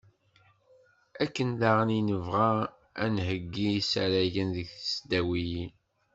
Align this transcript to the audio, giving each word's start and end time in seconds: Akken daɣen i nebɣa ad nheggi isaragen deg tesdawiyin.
Akken 1.23 1.49
daɣen 1.59 1.89
i 1.99 2.01
nebɣa 2.09 2.51
ad 3.03 3.09
nheggi 3.13 3.67
isaragen 3.79 4.49
deg 4.57 4.67
tesdawiyin. 4.79 5.71